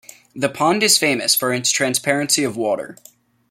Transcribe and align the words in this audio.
The 0.35 0.49
pond 0.49 0.81
is 0.81 0.97
famous 0.97 1.35
for 1.35 1.53
its 1.53 1.69
transparency 1.69 2.43
of 2.43 2.57
water. 2.57 2.97